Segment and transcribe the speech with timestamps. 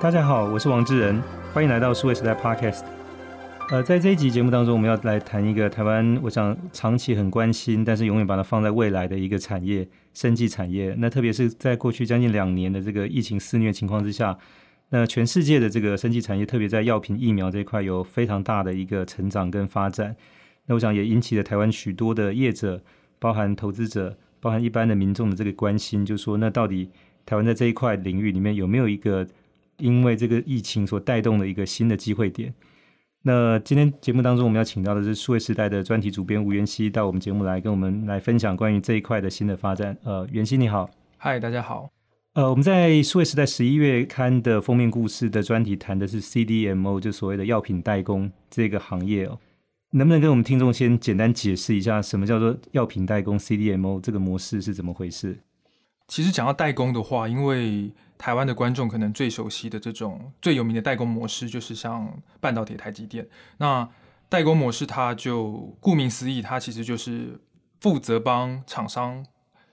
[0.00, 1.20] 大家好，我是王志仁，
[1.52, 2.84] 欢迎来到数位时代 Podcast。
[3.68, 10.94] 呃，在这一集节目当中，我们要来谈一个台湾，我想长期很关心，但是永远把它放在未来的一个产业——生技产业。
[10.98, 14.38] 那特别是在过去将近两年的这个疫情肆虐情况之下，
[14.90, 20.14] 那全世界的这个生技产业，特别在药品、疫苗这一块，有非常大的一个成长跟发展。
[20.66, 22.80] 那我想也引起了台湾许多的业者，
[23.18, 26.88] 包含投资者，包含一般的民众的这个关心，就是说，那到底
[27.26, 29.26] 台湾在这一块领域里面有没有一个
[29.78, 32.54] 因为这个疫情所带动的一个新的机会点？
[33.22, 39.96] 那今天节目当中，我们要请到的是数位时代的专题主编吴元熙，到我们节目来跟我们来分享关于这一块的新的发展。
[40.04, 41.90] 呃，元熙你好，嗨，大家好。
[42.34, 49.38] 呃，我们在数位时代十一月刊的封面故事的专题谈的是 CDMO，就所谓的药品代工这个行业哦。
[49.90, 55.38] 能不能跟我们听众先简单解释一下，什么叫做药品代工 CDMO 这个模式是怎么回事？
[56.06, 63.26] 其实讲到代工的话，因为台湾的观众可能最熟悉的这种最有名的代工模式，就是像半导体台积电。
[63.58, 63.88] 那
[64.28, 67.40] 代工模式，它就顾名思义，它其实就是
[67.80, 69.24] 负责帮厂商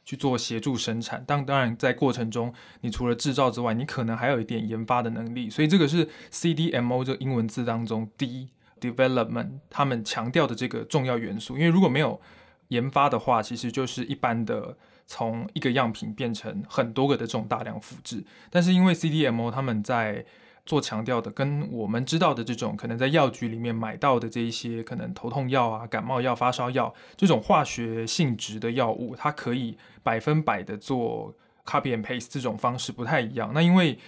[0.06, 1.26] 去做协助生产。
[1.26, 5.50] 当当然，在过程中，你除了制造之外，你可能还有一点研发的能力。
[5.50, 11.58] 所以这个是 CDMO 这个英文字当中 D development 他们强调的这个重要元素。
[11.58, 12.22] 因为如果没有
[12.68, 14.78] 研发的话，其实就是一般的。
[15.08, 20.26] 从一个样品变成很多个的这种大量复制，但是因为 CDMO 他们在
[20.66, 33.52] 做强调的，跟我们知道的这种可能在药局里面买到的这一些可能头痛药啊、感冒药、发烧药这种化学性质的药物，它可以百分百的做 copy and paste 这种方式不太一样。
[33.54, 34.00] 那因为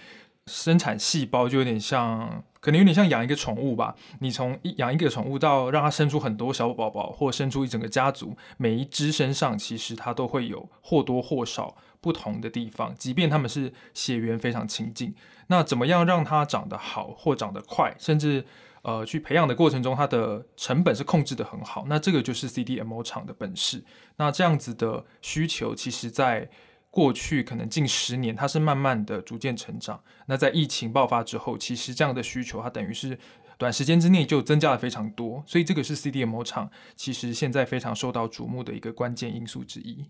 [0.48, 3.94] 生产细胞就有点像，可能有点像养一个宠物吧。
[4.20, 15.14] 你从一养一个宠物到让它生出很多小宝宝，或生出一整个家族，每一只身上其实它都会有或多或少不同的地方，即便它们是血缘非常亲近。
[15.48, 18.44] 那怎么样让它长得好或长得快，甚至
[18.82, 21.84] 呃去培养的过程中，它的成本是控制得很好。
[21.88, 23.84] 那这个就是 CDMO 厂的本事。
[24.16, 26.50] 那这样子的需求，其实在
[26.90, 30.00] 过去可能近十年，它是慢慢的逐渐成长。
[30.26, 33.18] 那在疫情爆发之后，其实这样的需求，它等于是
[33.58, 35.42] 短时间之内就增加了非常多。
[35.46, 40.06] 所以这个是 CDMO 厂其实现在非常受到瞩目的一个关键因素之一。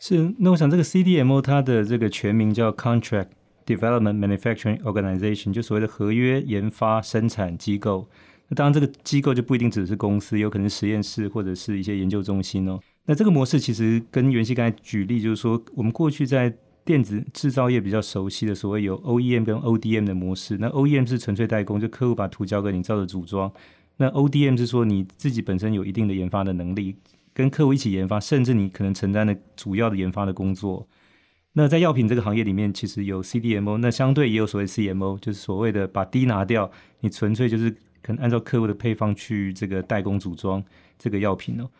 [0.00, 3.28] 是，那我想这个 CDMO 它的这个全名叫 Contract
[3.66, 8.08] Development Manufacturing Organization，就所谓的合约研发生产机构。
[8.48, 12.78] 那当然，这个机构就不一定只是公司，有可能实验室或者是一些研究中心哦。
[13.06, 16.54] 那这个模式其实跟元熙刚才举例，就是说我们过去在
[16.84, 20.56] 电子制造业比较熟悉的所谓有 OEM 跟 ODM 的模式。
[20.58, 23.50] 那 OEM 是纯粹代工，就客户把图交给你，照着组装。
[23.96, 26.96] 那 ODM 是说你自己本身有一定的研发的能力，
[27.32, 30.88] 跟客户一起研发，甚至你可能承担的主要的研发的工作。
[31.52, 37.70] 那在药品这个行业里面，其实有 CDMO，那相对也有所谓 CMO，就是所谓的把 D 拿掉，你纯粹就是
[38.02, 40.64] 可能按照客户的配方去这个代工组装
[40.98, 41.70] 这个药品哦。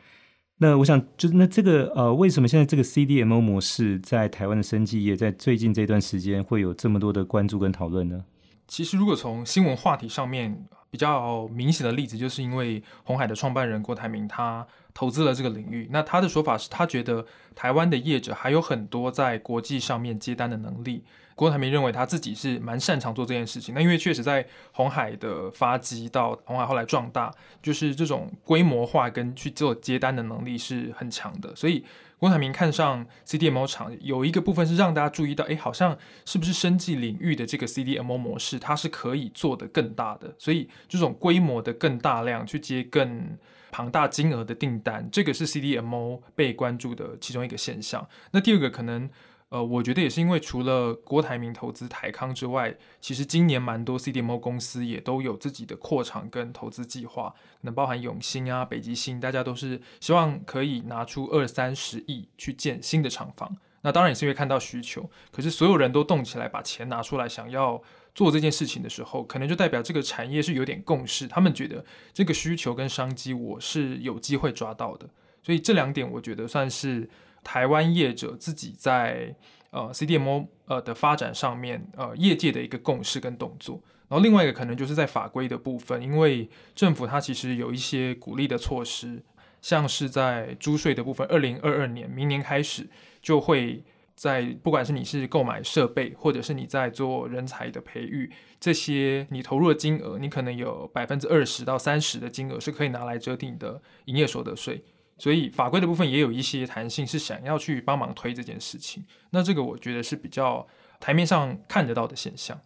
[0.59, 8.25] 那我想，就是那这个呃，为什么现在这个 CDMO 模式在台湾的生技业在最近这段时间会有这么多的关注跟讨论呢？
[8.69, 15.89] 其实，如果从新闻话题上面比较明显的例子，就是因为红海的创办人郭台铭他投资了这个领域。
[15.91, 17.27] 那他的说法是他觉得
[17.57, 21.05] 台湾的业者还有很多在国际上面接单的能力。
[21.35, 31.85] 郭台铭认为他自己是蛮擅长做这件事情，那因为确实在红海的发迹到红海后来壮大，就是这种规模化跟去做接单的能力是很强的，所以
[32.19, 43.37] 郭台铭看上 CDMO 厂有一个部分是让大家注意到，哎，好像是不是生技领域的这个 CDMO 模式，它是可以做得更大的，所以这种规模的更大量去接更
[43.73, 48.09] 庞大金额的订单，这个是 CDMO 被关注的其中一个现象。
[48.31, 49.11] 那第二个可能。
[49.55, 63.57] 呃，我觉得也是因为除了郭台铭投资台康之外，其实今年蛮多 CDMO 公司也都有自己的扩厂跟投资计划，可能包含永兴啊、北极星，大家都是希望可以拿出二三十亿去建新的厂房。
[63.83, 67.81] 那当然也是因为看到需求，可是所有人都动起来把钱拿出来想要
[68.13, 75.09] 做这件事情的时候，可能就代表这个产业是有点共识，他们觉得这个需求跟商机我是有机会抓到的，
[75.45, 77.09] 所以这两点我觉得算是。
[77.45, 79.37] 台湾业者自己在
[79.71, 89.23] 呃 CDMO 呃的发展上面，呃业界的一个共识跟动作，然后另外一个可能就是在法规的部分，因为政府它其实有一些鼓励的措施，
[89.61, 92.89] 像是在租税的部分，二零二二年明年开始
[93.21, 93.83] 就会
[94.15, 98.31] 在不管是你是购买设备，或者是你在做人才的培育，
[98.61, 104.85] 这些你投入的金额，你可能有百分之二十到三十的金额是可以拿来折抵的营业所得税。
[105.19, 109.05] 所以法规的部分也有一些弹性，是想要去帮忙推这件事情。
[109.31, 110.67] 那这个我觉得是比较
[110.99, 112.59] 台面上看得到的现象。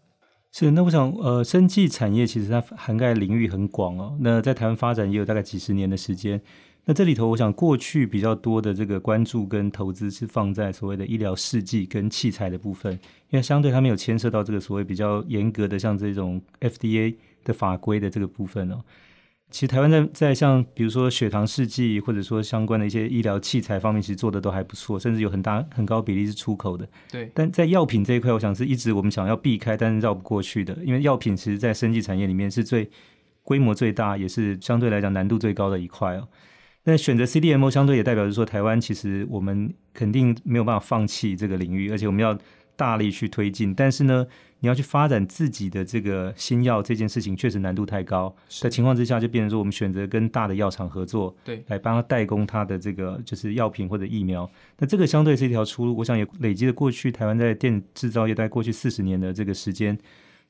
[0.50, 4.16] 是，那我想，呃，生技产业其实它涵盖领域很广哦。
[4.20, 6.40] 那在台湾发展也有大概几十年的时间。
[6.86, 12.90] 那这里头，我想过去比较多的这个关注跟投资是放在所谓的医疗试剂跟器材的部分，
[13.28, 17.14] 因为相对它没有牵涉到这个所谓比较严格的像这种 FDA
[17.44, 18.82] 的法规的这个部分哦。
[19.50, 26.86] 其实台湾在在像比如说血糖试剂或者说相关的一些医疗器材方面，其实做的都还不错，甚至有很大很高比例是出口的。
[27.10, 27.30] 对。
[27.34, 32.90] 但在药品这一块，我想是一直我们想要避开，但是绕不过去的，因为药品其实在生技产业里面是最
[33.42, 36.28] 规模最大，也是相对来讲难度最高的一块哦。
[36.84, 42.38] 那选择 CDMO 相对也代表着说，台湾其实我们肯定没有办法放弃这个领域，而且我们要
[42.76, 43.74] 大力去推进。
[43.74, 44.26] 但是呢，
[44.60, 54.50] 你要去发展自己的这个新药这件事情，确实难度太高的情况之下，就变成说我们选择跟大的药厂合作，对，来帮他代工他的这个就是药品或者疫苗。
[54.78, 59.96] 那这个相对是一条出路，我想也累积了过去台湾在电制造业在过去四十年的这个时间，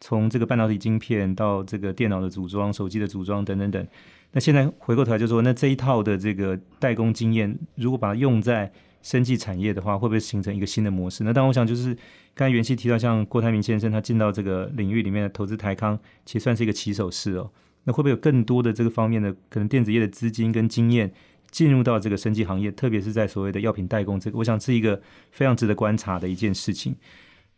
[0.01, 3.87] 从这个半导体晶片到这个电脑的组装、手机的组装等等等。
[4.33, 8.71] 那现在回过头来就说，那这一套的这个代工经验，如果把它用在
[9.03, 11.25] 生技产业的话，会不会形成一个新的模式？
[11.25, 11.97] 那当然，我想就是
[12.35, 17.51] 刚才元熙提到，像郭台铭先生他进到这个领域里面的投资台康，其实算是一个起手式哦。
[17.85, 21.11] 那会不会有更多的这个方面的可能电子业的资金跟经验
[21.51, 25.01] 进入到这个生技行业，特别是在所谓的药品代工这个，我想是一个
[25.31, 26.97] 非常值得观察的一件事情。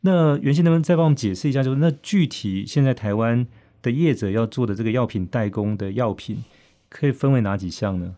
[0.03, 3.47] 那元熙能不能再帮我们解释一下，就是那具体现在台湾
[3.83, 6.45] 的业者要做的这个药品代工的药品，
[6.89, 8.15] 可以分为哪几项呢？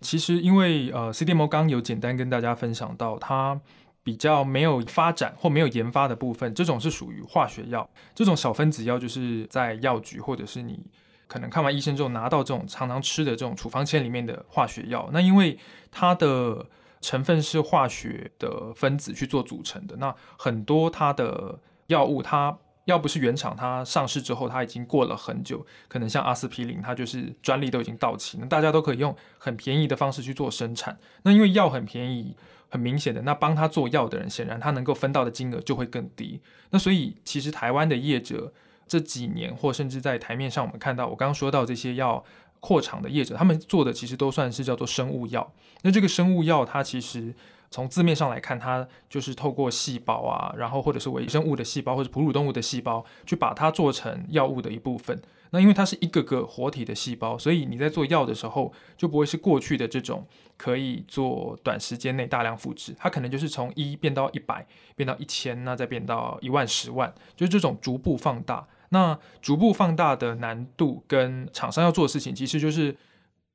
[0.00, 3.58] 其实，因为呃，CDMO 刚有简单跟大家分享到，它
[4.02, 10.78] 比较没有发展或没有研发的部分，这种是属于化学药，这种小分子药就是在药局或者是你
[11.26, 15.08] 可能看完医生之后拿到这种常常吃的这种处方签里面的化学药。
[15.12, 15.58] 那因为
[15.90, 16.66] 它的
[17.00, 22.56] 成分是化学的分子去做组成的，那很多它的药物它。
[22.86, 30.96] 要不是原厂它上市之后，它已经过了很久，可能像阿司匹林，它就是专利都已经到期，那大家都可以用很便宜的方式去做生产。
[31.24, 32.36] 那因为药很便宜，
[32.68, 36.40] 很明显的，那帮他做药的人，显然他能够分到的金额就会更低。
[36.70, 38.52] 那所以其实台湾的业者
[38.86, 42.24] 这几年，或甚至在台面上，我们看到我刚刚说到这些要
[42.60, 45.52] 扩厂的业者，他们做的其实都算是叫做生物药。
[45.82, 47.34] 那这个生物药它其实。
[47.76, 55.20] 从字面上来看，它就是透过细胞啊，然后或者是微生物的细胞，或者哺乳动物的细胞，去把它做成药物的一部分。
[55.50, 60.26] 那因为它是一个个活体的细胞，所以你在做药的时候，就不会是过去的这种
[60.56, 68.66] 可以做短时间内大量复制，它可能就是从一变到一百，变到一千，那再变到一万、十万，就是这种逐步放大。
[68.88, 72.96] 那逐步放大的难度跟厂商要做的事情，其实就是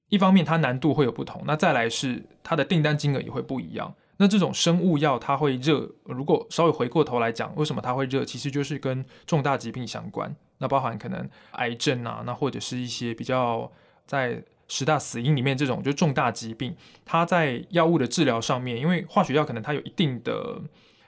[0.10, 3.96] 一方面它难度会有不同，那再来是它的订单金额也会不一样。
[4.22, 8.24] 那这种生物药它会热，如果稍微回过头来讲，为什么它会热？
[8.24, 10.36] 其实就是跟重大疾病相关。
[10.60, 13.72] 那包含可能癌症啊，那或者是一些比较
[14.06, 20.62] 在十大死因里面这种就重大疾病，它在药物的治疗上面，因为化学药可能它有一定的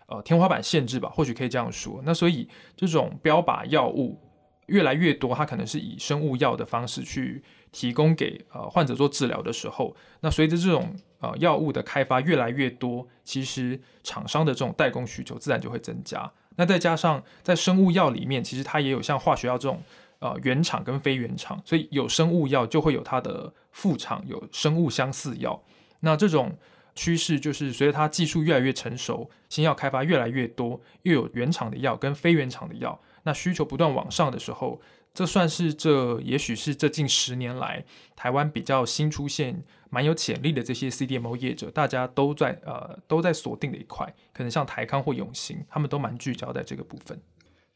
[0.07, 2.01] 呃天花板限制吧，或许可以这样说。
[2.04, 4.19] 那所以这种标靶药物
[4.65, 16.30] 越来越多，它可能是以生物药的方式去提供给呃患者做治疗的时候，那随着这种呃，药物的开发越来越多，其实厂商的这种代工需求自然就会增加。
[16.58, 19.82] 那再加上在生物药里面，其实它也有像化学药这种
[20.20, 25.63] 呃原厂跟非原厂，所以有生物药就会有它的副厂，有生物相似药。
[26.01, 26.58] 那这种
[26.94, 34.82] 趋势就是随着它技术越来越成熟，新药开发越来越多，又有原厂的药跟非原厂的药，那需求不断往上的时候，
[35.13, 39.63] 这算是这也许是这近十年来台湾比较新出现。
[39.94, 47.16] 蛮有潜力的这些 CDMO 业者，大家都在呃都在锁定的一块，可能像台康或永兴，他们都蛮聚焦在这个部分。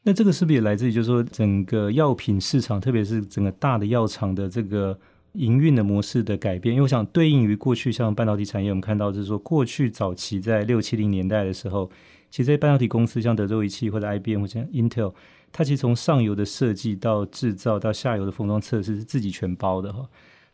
[0.02, 4.98] 那这个是不是也来自于，就是说整个药品市场，特别是整个大的药厂的这个
[5.34, 6.74] 营运的模式的改变？
[6.74, 11.88] 因为我想对应于过去像半导体产业，我们看到就是说过去早期在六七零年代的时候，
[12.30, 15.14] 其实这些半导体公司像德州仪器或者 IBM 或者 Intel，
[15.52, 20.08] 它其实从上游的设计到制造到下游的封装测试是自己全包的哈。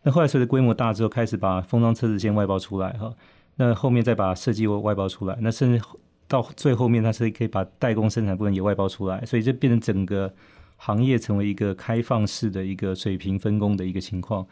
[0.04, 3.12] 那后来随着规模大之后，开始把封装测试先外包出来哈，
[3.56, 5.82] 那后面再把设计外包出来，那甚至
[6.28, 10.32] 到最后面，它是可以把代工生产部分也外包出来，所以就变成整个
[10.76, 14.46] 行业成为一个开放式的一个水平分工的一个情况。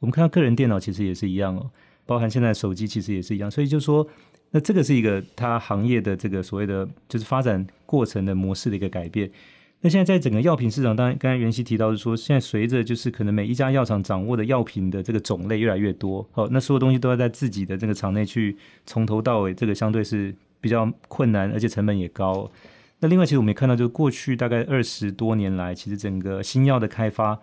[0.00, 1.70] 我们看到个人电脑其实也是一样哦，
[2.04, 4.06] 包含现在手机其实也是一样，所以就说，
[4.50, 9.30] 那这个是一个它行业的这个所谓的就是发展过程的模式的一个改变。
[9.86, 22.50] 那现在在整个药品市场，当然刚才袁熙提到是说，现在随着就是可能每一家药厂掌握的药品的这个种类越来越多，好，那所有东西都要在自己的这个厂内去从头到尾，这个相对是比较困难，而且成本也高。
[22.98, 27.38] 那另外，其实我们也看到，就是过去大概二十多年来，其实整个新药的开发，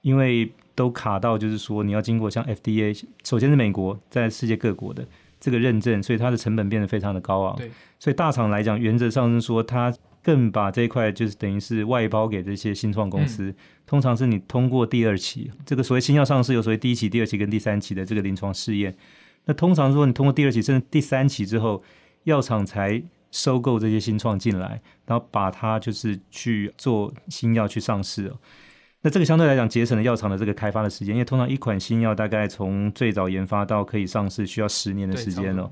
[0.00, 5.06] 因为都卡到，就是说你要经过像 FDA，首先是美国，在世界各国的
[5.38, 7.54] 这个认证，所以它的成本变得非常的高昂。
[7.54, 7.70] 对，
[8.00, 9.94] 所以大厂来讲，原则上是说，它
[10.24, 13.44] 更把这一块就是等于是外包给这些新创公司。
[13.44, 13.54] 嗯、
[13.86, 18.96] 通常是你通过第二期，这个所谓新药上市有所谓第一期、第二期跟第三期的这个临床试验。
[19.44, 21.84] 那通常说你通过第二期甚至第三期之后，
[22.24, 23.00] 药厂才。
[23.34, 28.38] 收购这些新创进来，然后把它就是去做新药去上市哦。
[29.02, 35.68] 那这个相对来讲节省了药厂的这个开发的时间，因为通常一款新药大概从最早研发到可以上市需要十年的时间哦。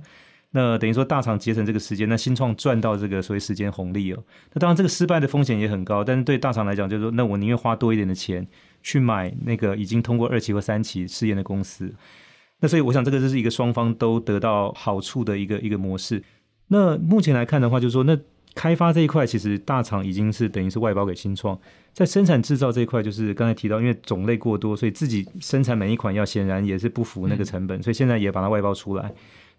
[0.55, 4.23] 那等于说大厂节省这个时间，那新创赚到这个所谓时间红利哦。
[4.53, 8.47] 那当然这个失败的风险也很高，但是对大厂来讲就是说，那我宁愿花多一点的钱
[8.83, 11.93] 去买那个已经通过二期或三期试验的公司。
[12.61, 16.23] 那所以我想这个就是一个双方都得到好处的一个一个模式。
[16.69, 18.17] 那目前来看的话，就是说，那
[18.55, 21.59] 开发这一块其实大厂已经是等于是外包给新创，
[21.95, 29.11] 在生产制造这一块，就是刚才提到，因为种类过多，所以自己生产每一款药显然也是不符那个成本，所以现在也把它外包出来。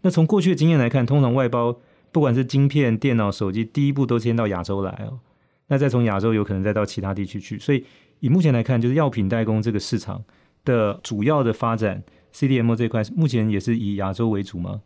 [0.04, 1.78] 那从过去的经验来看，通常外包
[2.12, 5.20] 不管是晶片、电脑、手机，第一步都先到亚洲来哦，
[5.68, 7.58] 那再从亚洲有可能再到其他地区去。
[7.58, 7.84] 所以
[8.20, 10.24] 以目前来看，就是药品代工这个市场
[10.64, 14.82] 的主要的发展，CDM 这块目前也是以亚洲为主吗？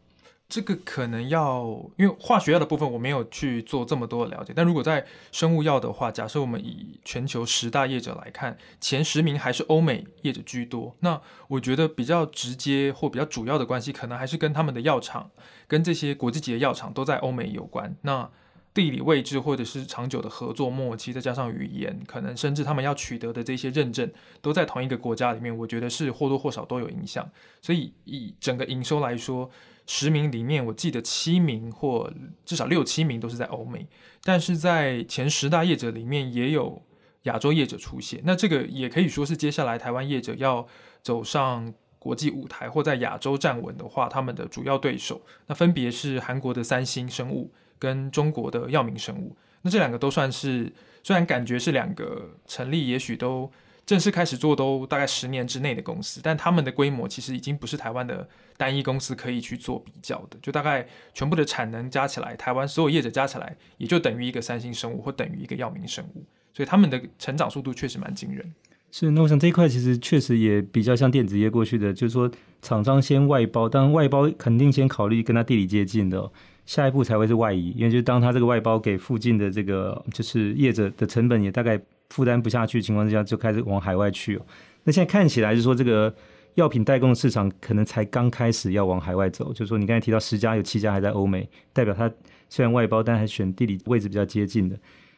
[0.49, 1.65] 这个可能要，
[1.97, 10.95] 因为化学药的部分我没有去做这么多的了解，但如果在生物药的话，假设我们以全球十大业者来看，前十名还是欧美业者居多。
[11.01, 15.29] 那我觉得比较直接或比较主要的关系，可能还是跟他们的药厂
[15.67, 17.97] 跟这些国际级的药厂都在欧美有关。
[18.03, 18.29] 那
[18.73, 24.09] 地理位置或者是长久的合作默契，再加上语言，可能甚至他们要取得的这些认证
[24.41, 27.29] 都在同一个国家里面，我觉得是或多或少都有影响。
[27.61, 29.49] 所以以整个营收来说，
[29.87, 32.13] 十名里面我记得七名或
[32.45, 33.87] 至少六七名都是在欧美，
[34.23, 36.83] 但是在前十大业者里面也有
[37.23, 38.21] 亚洲业者出现。
[38.23, 40.67] 那这个也可以说是接下来台湾业者要
[41.01, 47.51] 走上国际舞台或在亚洲站稳的话，他们的主要对手，那分别是韩国的三星生物。
[47.79, 53.51] 跟中国的药明生物，那这两个都算是，虽然感觉是两个成立，也许都
[53.87, 58.27] 正式开始做都大概十年之内的公司，但他们的规模其实已经不是台湾的
[58.57, 60.37] 单一公司可以去做比较的。
[60.41, 68.53] 就大概全部的产能加起来，台湾所有业者加起来，也就等于一个三星生物或等于一个药明生物，所以他们的成长速度确实蛮惊人。
[68.91, 72.29] 是，那我想这一块其实确实也比较像电子业过去的，就是说
[72.61, 76.29] 厂商先外包，当然外包肯定先考虑跟他地理接近的。
[76.65, 81.79] 下一步才会是外移，因为就当他这个外包给附近的这个就是业者的成本也大概
[82.09, 84.39] 负担不下去的情况之下，就开始往海外去。
[84.83, 86.13] 那现在看起来是说这个
[86.55, 92.11] 药品代工市场可能才刚开始要往海外走，就是说你刚才提到十家有七家还在欧美，代表它
[92.49, 94.77] 虽然外包，但还选地理位置比较接近的。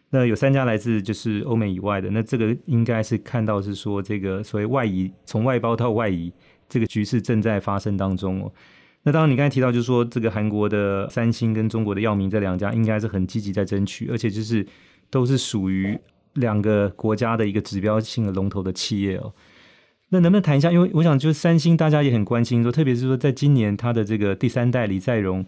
[0.10, 6.34] 那有三家来自就是欧美以外的，那这个应该是看到是说这个所谓外移，从外包到外移
[6.68, 8.52] 这个局势正在发生当中哦。
[9.04, 14.66] 那当然，你刚才提到就是说，这个韩国的三星跟中国的药明这两家应该是很积极在争取，而且就是
[15.12, 15.98] 都是属于
[16.34, 19.34] 两个国家的一个指标性的龙头的企业哦。
[20.10, 20.72] 那能不能谈一下？
[20.72, 25.46] 因为我想，就是三星大家也很关心，说特别是说，在今年他的这个第三代李在镕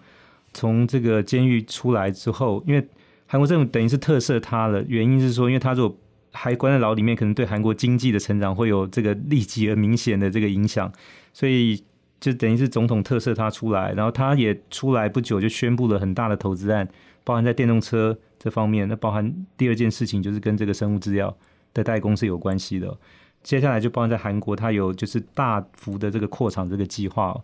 [0.54, 2.88] 从这个监狱出来之后，因为
[3.28, 5.98] 韩国政府等于是特赦他了，原因是说，因为他如果
[6.32, 10.92] 还关在牢里面，可能对韩国经济的成长会有这个立即而明显的这个影响，
[11.34, 11.84] 所以。
[12.22, 16.88] 就等于是总统特赦他出来，然后他也出来不久就宣布了很大的投资案，
[17.24, 18.88] 包含在电动车这方面。
[18.88, 21.36] 那包含第二件事情就是跟这个生物制药
[21.74, 22.98] 的代工是有关系的。
[23.44, 27.36] 接下来就包含在韩国，它有就是大幅的这个扩厂这个计划。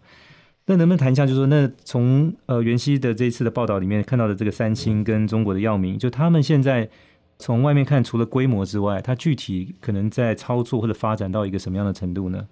[0.65, 6.89] 那能不能谈一下，就是说那从呃袁熙的这一次的报道里面看到的这个三星跟中国的药明，就他们现在
[7.39, 12.47] 从外面看，除了规模之外，它具体可能在操作或者发展到一个什么样的程度呢？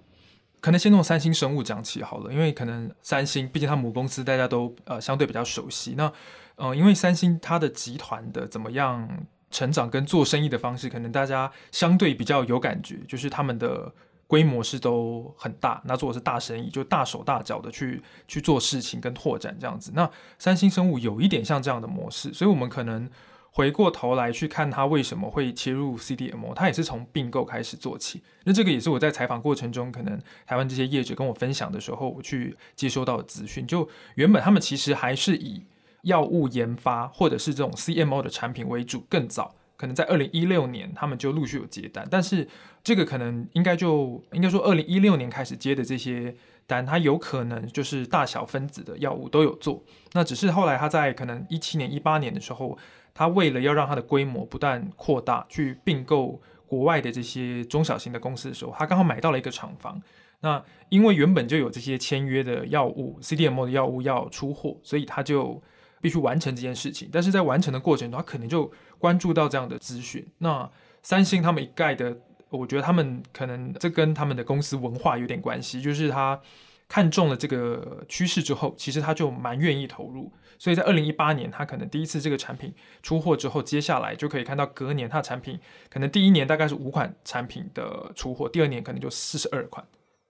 [0.60, 5.94] 可能先从三星生物讲起好了，因为可能三星毕竟它母公司大家都呃相对比较熟悉。
[5.96, 6.10] 那
[6.56, 9.08] 呃，因为三星它的集团的怎么样
[9.50, 13.92] 成长跟做生意的方式，可能大家相对比较有感觉，就是他们的
[14.26, 19.92] 规模是都很大，那做的是大生意，就大手大脚的去去做事情跟拓展这样子。
[19.94, 23.08] 那三星生物有一点像这样的模式，所以我们可能。
[23.52, 28.22] 回过头来去看它为什么会切入 CDMO，它也是从并购开始做起。
[28.44, 33.66] 那这个也是我在采访过程中，可能台湾这些业者跟我分享的时候，我去接收到的资讯。
[33.66, 35.64] 就原本他们其实还是以
[36.06, 42.06] 药物研发或者是这种 CMO 的产品为主，更早可能在二零一六年他们就陆续有接单。
[42.10, 42.48] 但是
[42.82, 46.34] 这个可能应该就应该说二零一六年开始接的这些
[46.66, 49.82] 单，它有可能就是大小分子的药物都有做。
[50.12, 52.78] 那只是后来他在可能一七年、一八年的时候。
[53.18, 59.98] 他为了要让它的规模不断扩大，去并购国外的这些中小型的公司的时候，他刚好买到了一个厂房。
[60.40, 65.62] 那因为原本就有这些签约的药物，CDMO 的药物要出货，所以他就
[66.06, 67.08] 必须完成这件事情。
[67.10, 70.24] 但是在完成的过程中，他可能就关注到这样的资讯。
[70.38, 70.70] 那
[71.02, 72.16] 三星他们一概的，
[72.48, 76.40] 我觉得他们可能这跟他们的公司文化有点关系，就是他
[76.86, 80.32] 看中了这个趋势之后，其实他就蛮愿意投入。
[80.56, 82.72] 所以在二零一八年，他可能第一次这个产品
[83.02, 85.58] 出货之后，接下来就可以看到隔年他的产品
[85.90, 89.84] 可能第一年大概是五款产品的出货，第二年可能就四十二款。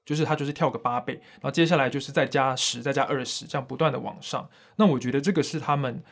[0.06, 4.48] 就是它就是跳个八倍，然后接下来就是再加十，再加二十，这样不断的往上。
[4.76, 6.02] 那我觉得这个是他们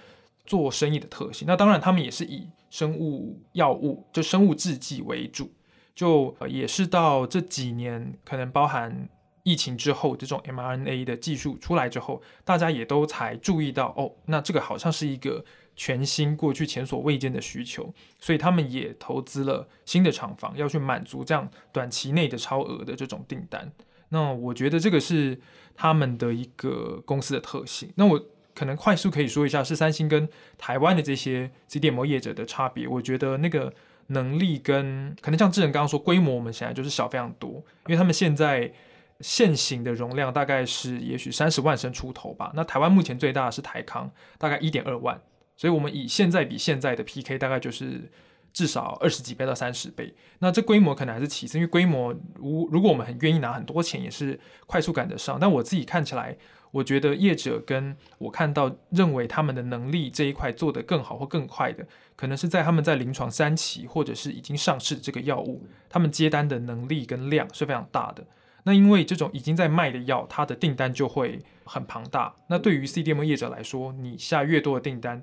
[0.44, 1.46] 做生意的特性。
[1.46, 5.50] 那当然，他们也是以生物药物，就生物制剂为主。
[5.94, 9.08] 就也是到这几年，可能包含
[9.44, 15.44] 疫情之后，这种 mRNA 的技术出来之后，大家也都才注意到，哦，那这个好像是一个。
[15.76, 23.72] 全新、过去前所未见的需求，所以他们也投资了新的厂房，要去满足这样短期内的超额的这种订单。
[24.10, 25.40] 那我觉得这个是
[25.74, 27.92] 他们的一个公司的特性。
[27.96, 32.86] 那我可能快速可以说一下，是三星跟台湾的这些 CDMO 业者的差别。
[32.86, 33.72] 我觉得那个
[34.08, 37.50] 能力跟可能像智仁刚刚说，规模我们现在就是小非常多，
[37.86, 38.72] 因为他们现在
[39.18, 42.52] 现行的容量大概是也许三十万升出头吧。
[42.54, 45.20] 那台湾目前最大的是台康，大概一点二万。
[45.56, 48.10] 所以，我们以现在比现在的 PK，大概就是
[48.52, 50.14] 至少二十几倍到三十倍。
[50.40, 55.38] 那这规模可能还是其次，因为规模如如果我们很愿意拿很多钱，也是快速赶得上。
[55.40, 56.36] 但我自己看起来，
[56.70, 68.26] 我觉得业者跟我看到认为他们的能力这一块做得更好或更快的，可能是在他们在临床三期或者是已经上市的这个药物，他们接单的能力跟量是非常大的。
[68.66, 72.34] 那因为这种已经在卖的药，它的订单就会很庞大。
[72.48, 75.22] 那对于 CDM 业者来说，你下越多的订单，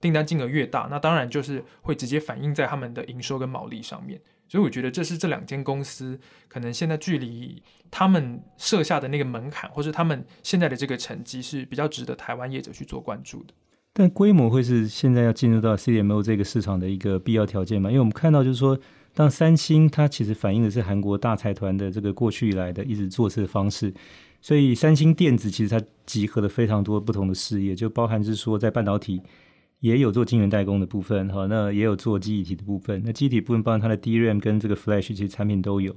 [0.00, 4.20] 订单金额越大，那当然就是会直接反映在他们的营收跟毛利上面。
[4.48, 13.52] 所以我觉得这是这两间公司可能现在距离他们设下的那个门槛，或是他们现在的这个成绩是比较值得台湾业者去做关注的。
[13.92, 17.90] 但规模会是现在要进入到 CDMO 这个市场的一个必要条件吗？
[17.90, 18.78] 因为我们看到就是说，
[19.12, 23.92] 当三星它其实反映的是韩国大财团的这个过去以来的一直做事的方式，
[24.40, 29.20] 所以三星电子其实它集合了非常多不同的事业，就包含是说在半导体。
[29.80, 33.00] 也有做晶圆代工的部分，哈，那也有做记忆体的部分。
[33.04, 35.94] 那记忆体部分，包括它的 DRAM 跟这个 Flash 其实产品都有。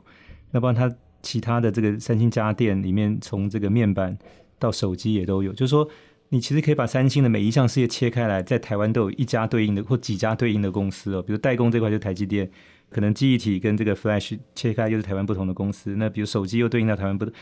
[0.51, 4.15] 那包括它其他的这个三星家电里面，从这个面板
[4.59, 5.51] 到手机也都有。
[5.51, 5.87] 就是说，
[6.29, 11.21] 你其实可以把三星的每一项事业切开来，在台湾都有一家对应的或几家对应的公司哦。
[11.21, 12.47] 比如代工这块就台积电，
[12.91, 15.95] 可能记忆体跟这个 Flash 切开又是台湾不同的公司。
[15.95, 17.33] 那比如手机又对应到台湾不同，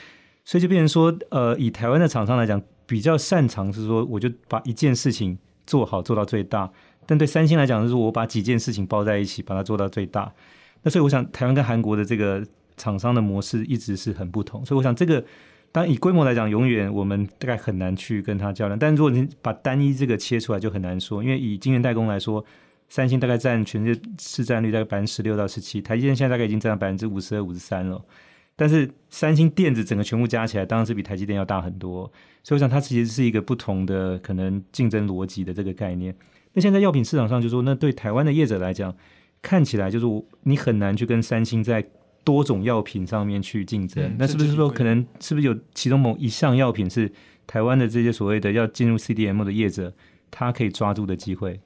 [0.45, 5.37] 所以就变成说，呃，以台湾的厂商来讲，比较擅长是说，我就把一件事情。
[5.69, 6.67] 做好做到最大，
[7.05, 10.33] 但对三星来讲，就是我把几件事情包在一起，把它做到最大。
[10.81, 12.43] 那所以我想，台湾跟韩国的这个
[12.75, 14.65] 厂商的模式一直是很不同。
[14.65, 15.23] 所以我想，这个
[15.71, 18.79] 当以规模来讲，永远我们大概很难去跟他较量。
[18.79, 21.21] 但如果你把单一这个切出来，就很难说。
[21.23, 22.43] 因为以晶圆代工来说，
[22.87, 28.03] 三星大概占全世界市占率大概百分之十六到十七，台积电现在大概已经占了百分之五十二、五十三了。
[28.59, 32.11] 但是三星电子整个全部加起来，当然是比台积电要大很多。
[32.43, 36.13] 所以我想，它其实是一个不同的可能竞争逻辑的这个概念。
[36.51, 38.93] 那现在药品市场上，就是说，那对台湾的业者来讲，
[39.41, 40.05] 看起来就是
[40.43, 41.85] 你很难去跟三星在
[42.25, 44.03] 多种药品上面去竞争。
[44.03, 47.09] 嗯、那是不是说，可能是不是有其中某一项药品是
[47.47, 49.93] 台湾的这些所谓的要进入 CDMO 的业者，
[50.29, 51.61] 他可以抓住的机会？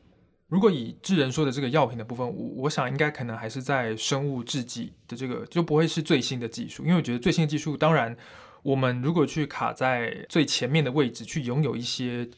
[0.54, 8.16] 如果以智人说的这个药品的部分，我我想应该可能还是在生物制剂的这个，就不会是最新的技术，因为我觉得最新的技术当然。
[8.62, 12.30] 我们如果去卡在最前面的位置，去拥有一些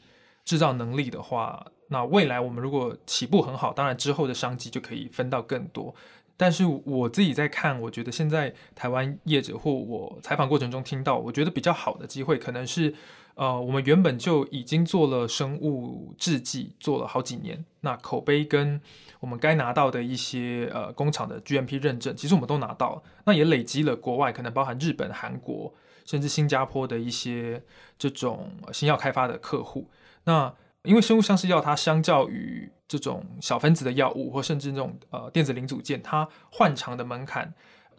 [0.44, 5.94] 制造能力的话，那未来我们如果起步很好，当然之后的商机就可以分到更多。
[6.38, 12.94] 但是我自己在看，我觉得现在台湾业者或我采访过程中听到，我觉得比较好的机会，可能是
[13.36, 18.82] 呃，我们原本就已经做了生物制剂，做了好几年，那口碑跟
[19.20, 25.74] 我们该拿到的一些呃工厂的 GMP 认证，其实我们都拿到，那也累积了国外可能包含日本、韩国。
[26.06, 27.64] 甚至新加坡的一些
[27.98, 29.90] 这种新药开发的客户，
[30.26, 37.54] 那因为生物相似药，它相较于这种小分子的药物，或甚至那种呃电子零组件，它换厂的门槛，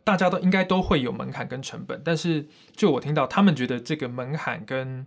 [0.04, 2.00] 大家都应该都会有门槛跟成本。
[2.04, 5.06] 但是就我听到，他们觉得这个门槛跟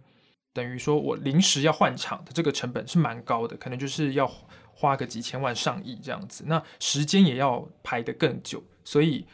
[0.53, 4.29] 等于说我临时要换厂的这个成本是蛮高的，可能就是要
[4.73, 9.25] 花个几千万上亿这样子，那时间也要排得更久，所以。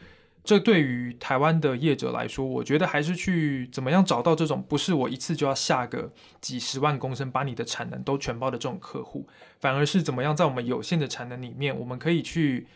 [0.46, 9.26] 这对于台湾的业者来说，我觉得还是去怎么样找到这种不是我一次就要下个几十万公升把你的产能都全包的这种客户，
[9.58, 12.68] 反而是怎么样在我们有限的产能里面，我们可以去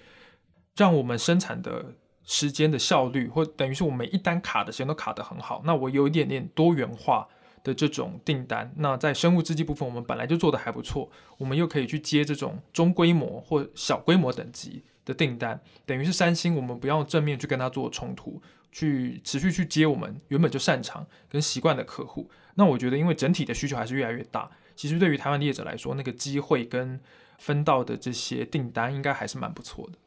[0.76, 5.62] 让我们生产的时间的效率，或等于是我们每一单卡的时间都卡得很好。
[5.64, 7.28] 那我有一点点多元化
[7.62, 14.82] 的这种订单，那在生物制剂部分，我们本来就做得还不错，我们又可以去接这种中规模或小规模等级。
[15.10, 22.30] 的订单等于是三星，我们不要正面去跟他做冲突，去持续去接我们原本就擅长跟习惯的客户。
[22.54, 27.00] 那我觉得，因为整体的需求还是越来越大，其实对于台湾业者来说，那个机会跟
[27.38, 29.98] 分到的这些订单，应该还是蛮不错的。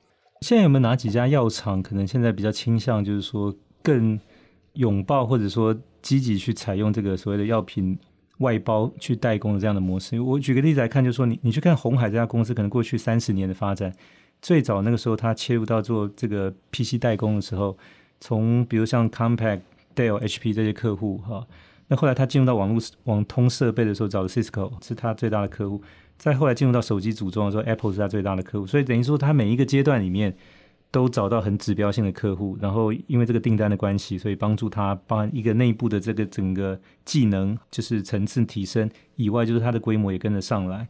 [0.41, 4.19] 现在有没有哪几家药厂可能现在比较倾向，就是说更
[4.73, 7.97] 拥抱或者说积极去采用这个所谓的药品
[8.39, 10.19] 外包去代工的这样的模式？
[10.19, 13.93] 我举个例子来看，就是说你你去看红海这家公司，可能过去三十年的发展。
[14.43, 17.77] 最早那个时候，他切入到做这个 PC 代工的时候，
[18.19, 19.62] 从比如像 Compaq、
[19.95, 21.47] Dell、HP 这些客户哈，
[21.88, 25.82] 那后来他进入到网络网通设备的时候，找的 Cisco 是他最大的客户。
[26.17, 28.67] 再后来进入到手机组装的时候，Apple 是他最大的客户。
[28.67, 30.36] 所以等于说，他每一个阶段里面
[30.91, 40.88] 都找到很指标性的客户，然后因为这个订单的关系，所以帮助他包含一个内部的这个整个技能就是层次提升以外，就是他的规模也跟着上来。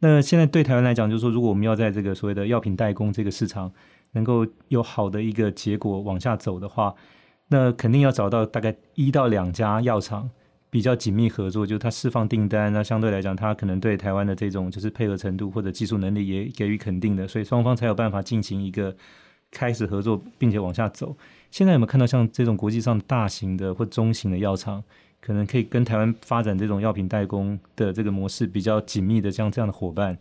[0.00, 3.72] 那现在对台湾来讲，就是说，如果我们要在这个所谓的药品代工这个市场
[4.12, 6.94] 能够有好的一个结果往下走的话，
[7.48, 10.30] 那肯定要找到大概一到两家药厂
[10.70, 18.94] 比较紧密合作，就是它释放订单，那相对来讲，它可能对台湾的这种就是配合程度或者技术能力也给予肯定的，所以双方才有办法进行一个
[19.50, 21.16] 开始合作，并且往下走。
[21.50, 24.84] 现在有没有看到像这种国际上大型的或中型的药厂？
[25.20, 30.18] 可能可以跟台湾发展这种药品代工的这个模式比较紧密的，像这样的伙伴。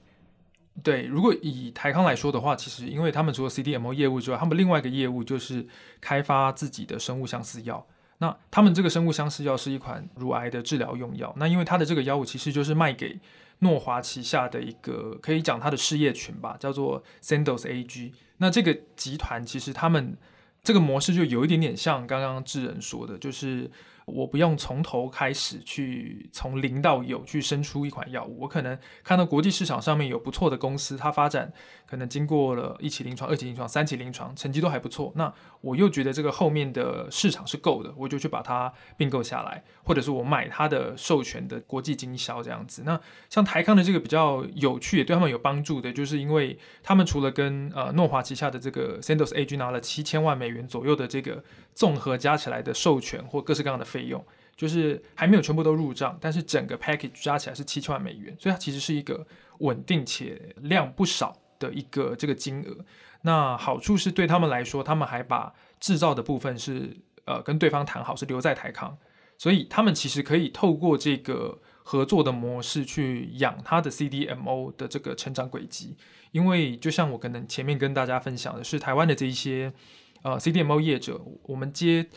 [0.83, 5.65] 对，如果以台康来说的话，其实因为他们除了 CDMO 业务之外，他们另外一个业务就是
[5.99, 7.83] 开发自己的生物相似药。
[8.19, 11.33] 那他们这个生物相似药是一款乳癌的治疗用药。
[11.37, 13.19] 那因为它的这个药物其实就是卖给
[13.59, 18.11] 诺华旗下的一个可以讲它的事业群吧，叫做 Sandoz AG。
[18.37, 20.15] 那这个集团其实他们
[20.63, 23.71] 这个模式就有一点点像刚刚智仁说的，就是。
[24.07, 31.51] 我不用从头开始去从零到有去生出一款药物，我可能看到国际市场上面有不错的公司，它发展
[31.89, 35.11] 可能经过了一期临床、二期临床、三期临床，成绩都还不错。
[35.15, 42.83] 那我又觉得这个后面的市场是够的，我就去把它并购下来，或者是我买它的授权的国际经销这样子。
[42.85, 54.23] 那像台康的这个比较有趣，也对他们有帮助的，就是因为他们除了跟呃诺华旗下的这个 Sandoz AG 拿了七千万美元左右的这个综合加起来的授权或各式各样的费用
[54.57, 59.25] 就是还没有全部都入账，但是整个 package 加起来是七千万美元，所以它其实是一个
[59.59, 62.85] 稳定且量不少的一个这个金额。
[63.21, 68.97] 那好处是对他们来说，他们还把制造的部分是呃跟对方谈好，是留在台康，
[69.37, 75.95] 所以他们其实可以透过这个合作的模式去养他的 CDMO 的这个成长轨迹。
[76.31, 79.73] 因为就像我可能前面跟大家分享的是，台湾的这一些
[80.21, 82.07] 呃 CDMO 业者，我们接。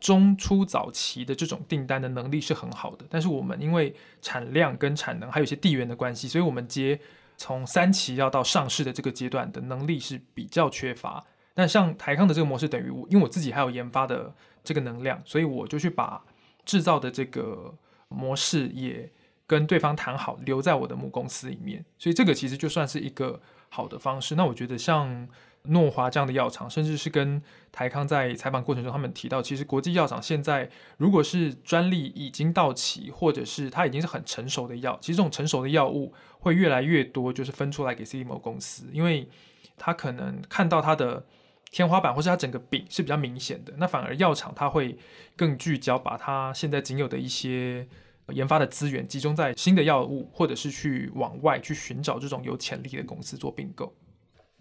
[0.00, 6.98] 中初早期的这种订单的能力是很好的，但是我们因为产量跟产能还有一些地缘的关系，所以我们接
[7.40, 11.24] 从三期要到上市的这个阶段的能力是比较缺乏。
[11.54, 16.22] 那像台康的这个模式，等于我因为我自己还有研发的这个能量，所以我就去把
[16.66, 17.74] 制造的这个
[18.08, 19.10] 模式也
[19.46, 21.82] 跟对方谈好，留在我的母公司里面。
[21.98, 24.34] 所以这个其实就算是一个好的方式。
[24.34, 25.26] 那我觉得像。
[25.64, 39.28] 诺华这样的药厂，甚至是跟台康在采访过程中，他们提到，其实国际药厂现在如果是专利已经到期，或者是它已经是很成熟的药，其实这种成熟的药物会越来越多，就是分出来给 CDMO 公司，因为
[39.76, 41.26] 它可能看到它的
[41.70, 44.98] 天花板，或是它整个饼是比较明显的，那反而药厂它会
[45.36, 47.86] 更聚焦，把它现在仅有的一些
[48.30, 53.94] 研发的资源集中在新的药物，或者是去往外去寻找这种有潜力的公司做并购。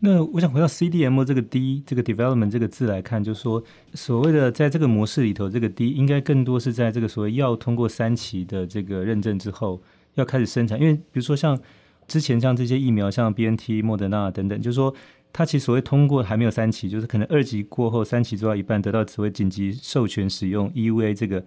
[0.01, 3.61] 那我想回到 C D M 这个 D 这个 development 这个字来看，就是说
[3.93, 9.81] 所谓的在这个模式里头，这个 D 应该更多是在这个所谓要通过三期的这个认证之后，
[10.15, 10.79] 要开始生产。
[10.79, 11.59] 因为比如说像
[12.07, 14.95] 之前像这些疫苗，像 BNT、莫德纳等等，就是说
[15.33, 21.43] 它其实所谓通过还没有三期，就是可能二级过后三期做到一半，得到所谓紧急授权使用 EUA，这个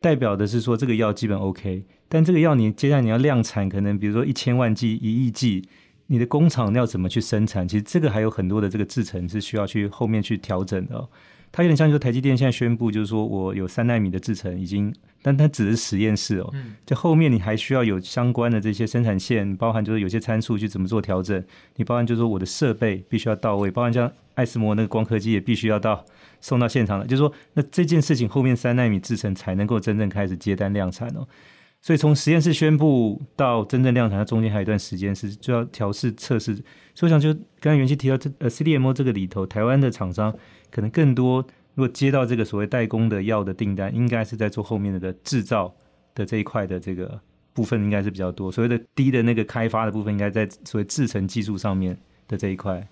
[0.00, 5.62] 代表的是说这个药基本 OK，但这个药你接下来你要量产，可能比如说一千万剂、一亿剂。
[6.06, 7.66] 你的工厂要怎么去生产？
[7.66, 11.08] 其实这个还有很多的这个制程是需要去后面去调整的哦。
[11.50, 16.52] 它有点像说台积电现在宣布，就是说我有三纳米的制程已经，但它只是实验室哦。
[16.84, 21.42] 在后面你还需要有相关的这些生产线，包含就是有些参数去怎么做调整。
[21.76, 26.04] 你包含就是说我的设备必须要到位，包含像爱斯摩那个光刻机也必须要到
[26.40, 27.06] 送到现场了。
[27.06, 31.24] 就是说，那这件事情后面三纳米制程才能够真正开始接单量产哦。
[31.84, 36.54] 所以从实验室宣布到真正量产，它中间还有一段时间是就要调试测试。
[36.94, 40.34] 所以我想就刚才元希提到这呃 CDMO 这个里头，台湾的厂商
[40.70, 45.74] 可能更多，如果接到这个所谓代工的药的订单，应该是在做后面的的制造
[46.14, 47.20] 的这一块的这个
[47.52, 48.50] 部分，应该是比较多。
[48.50, 51.94] 所谓的低的那个开发的部分，应该在所谓制程技术上面
[52.26, 52.88] 的这一块。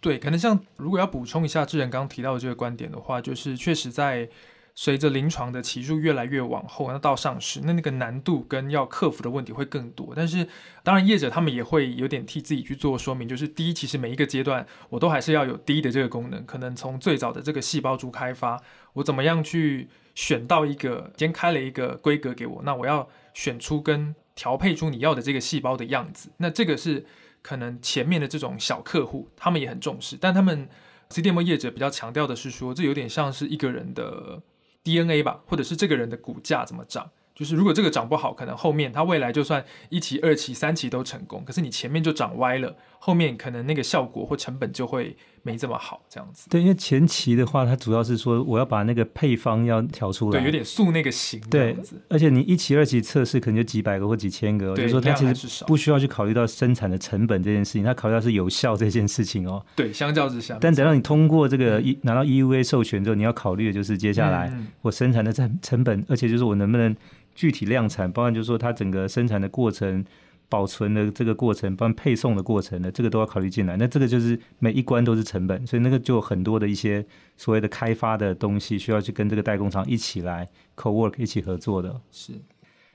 [0.00, 4.28] 对，可能像如果要补充一下智仁刚刚提到的这个观点的话，就是确实在。
[4.74, 10.12] 随着临床的期数越来越往后，那到上市，那那个难度跟要克服的问题会更多。
[10.16, 10.46] 但是，
[10.82, 16.46] 当然业者他们也会有点替自己去做说明，就是第一，其实每一个阶段我都还是要有低的这个功能。
[16.46, 18.62] 可能从最早的这个细胞株开发，
[18.94, 26.30] 我怎么样去选到一个，先开了一个规格给我，那我要选出跟调配出你要的这个细胞的样子。
[26.38, 27.04] 那这个是
[27.42, 30.68] 可能前面的这种小客户他们也很重视，但他们
[31.10, 34.40] CDM 业者比较强调的是说，这有点像是一个人的。
[34.84, 37.10] DNA 吧，或者是这个人的股价怎么涨？
[37.34, 46.50] 就是如果这个涨不好，可能后面他未来就算一期、二期、三期都成功，可是你前面就涨歪了，后面可能那个效果或成本就会没这么好，这样子。
[46.50, 51.40] 对，因为前期的话，它主要是说我要把那个配方要调出来，对，有点塑那个形。
[51.48, 51.74] 对，
[52.10, 59.64] 而且你一期、二期测试可能就几百个或几千个，就是说它其实不需要去考虑到生产的成本这件事情，它考虑到是有效这件事情哦。
[59.74, 60.58] 对，相较之下。
[60.60, 66.94] 但等到你通过这个一拿到 EUA 授权之后，你要考虑的就是接下来我生产的成成本，而且就是我能不能
[67.34, 70.04] 具体量产，包含就是说它整个生产的过程。
[70.50, 73.76] 保存的这个过程，包括配送的过程呢，这个都要考虑进来。
[73.76, 82.00] 那这个就是每一关都是成本，所以那个就很多的一些所谓的开发的东西，需要去跟这个代工厂一起来 co-work 一起合作的。
[82.10, 82.32] 是。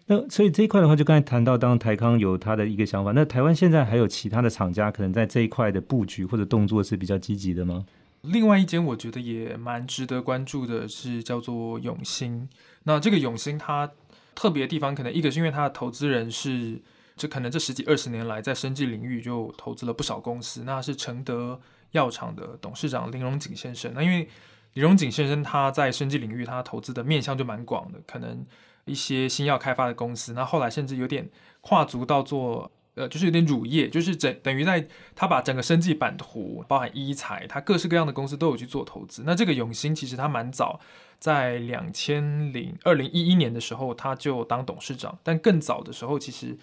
[0.08, 7.86] 那所以这一块的话，就刚才谈到，当台康有他的一个想法，那台湾现在还有其他的厂家可能在这一块的布局或者动作是比较积极的吗？
[8.22, 12.50] 另外一间我觉得也蛮值得关注的是叫做永兴。
[12.84, 13.90] 那这个永兴它
[14.36, 16.82] 特别的地方，可能一个是因为它的投资人是。
[17.18, 20.64] 这可能这十几二十年来，在生技领域就投资了不少公司。
[20.66, 21.58] 那是承德
[21.92, 23.94] 药厂的董事长林荣景先生。
[23.96, 24.28] 那因为
[24.74, 28.46] 林荣景先生他在生技领域，他投资的面向就蛮广的，可能
[28.84, 30.34] 一些新药开发的公司。
[30.34, 31.30] 那后来甚至有点
[31.62, 39.24] 跨足到做，呃，就是有点乳业，就是整等于在他把整个生技版图，包含医材，他各式各样的公司都有去做投资。
[39.26, 40.82] 那这个永兴其实他蛮早，
[41.18, 46.58] 在两千零二零一一年的时候他就当董事长，但更早的时候其实。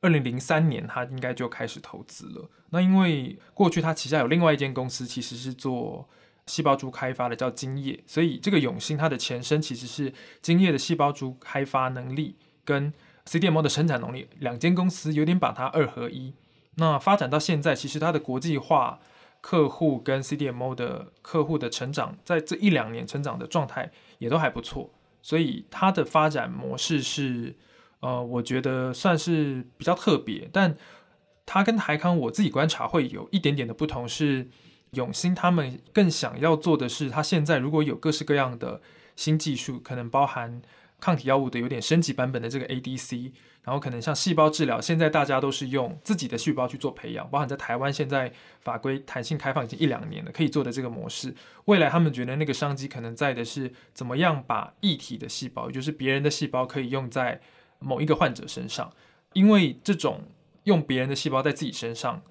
[0.00, 2.48] 二零零三年，他应该就开始投资了。
[2.70, 6.08] 那因为过去他旗下有另外一间公司，其实是做
[6.46, 7.98] 细胞株开发的，叫晶业。
[8.06, 12.92] 所以这个永兴它的前身其实是晶业的细胞株开发能力跟
[13.26, 16.32] CDMO 的生产能力，两间公司有点把它二合一。
[16.76, 19.00] 那发展到现在，其实它的国际化
[19.40, 24.90] 客户跟 CDMO 的客户的成长，在这一两年成长的状态也都还不错。
[25.22, 27.56] 所以它的发展模式是。
[28.00, 30.76] 呃，我觉得算是比较特别，但
[31.44, 34.48] 他跟台康我自己观察会有一点点的不同，是
[34.92, 38.80] 永兴他们更想要做的是，他现在如果有各式各样的
[39.16, 40.62] 新技术，可能包含
[41.00, 43.32] 抗体药物的有点升级版本的这个 ADC，
[43.64, 51.34] 然后可能像细胞治疗，现在大家都是用自己的细胞去做培养，包含在台湾现在法规弹性开放已经一两年了，可以做的这个模式，
[51.64, 57.40] 未来他们觉得那个商机可能在的是怎么样把异体的细胞，也就是别人的细胞可以用在。
[57.78, 58.92] 某一个患者身上，
[59.32, 60.22] 因为这种
[60.64, 62.22] 用别人的细胞在自己身上